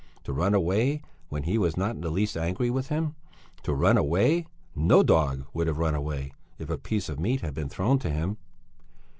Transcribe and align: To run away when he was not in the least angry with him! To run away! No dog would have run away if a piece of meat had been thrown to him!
To 0.23 0.33
run 0.33 0.55
away 0.55 1.03
when 1.29 1.43
he 1.43 1.59
was 1.59 1.77
not 1.77 1.93
in 1.93 2.01
the 2.01 2.09
least 2.09 2.35
angry 2.35 2.71
with 2.71 2.87
him! 2.87 3.13
To 3.61 3.71
run 3.71 3.97
away! 3.99 4.47
No 4.75 5.03
dog 5.03 5.45
would 5.53 5.67
have 5.67 5.77
run 5.77 5.93
away 5.93 6.31
if 6.57 6.71
a 6.71 6.77
piece 6.79 7.07
of 7.07 7.19
meat 7.19 7.41
had 7.41 7.53
been 7.53 7.69
thrown 7.69 7.99
to 7.99 8.09
him! 8.09 8.37